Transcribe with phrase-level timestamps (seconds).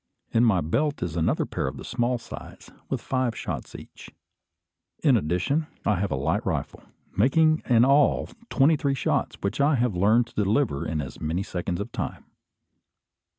[0.31, 4.09] In my belt is another pair of the small size, with five shots each.
[5.03, 6.81] In addition, I have a light rifle,
[7.15, 11.43] making in all twenty three shots, which I have learned to deliver in as many
[11.43, 12.25] seconds of time.